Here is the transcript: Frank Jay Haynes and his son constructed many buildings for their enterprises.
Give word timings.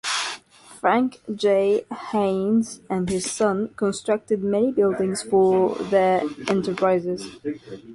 Frank 0.79 1.21
Jay 1.35 1.85
Haynes 2.11 2.79
and 2.89 3.07
his 3.07 3.29
son 3.29 3.69
constructed 3.75 4.43
many 4.43 4.71
buildings 4.71 5.21
for 5.21 5.75
their 5.75 6.23
enterprises. 6.47 7.23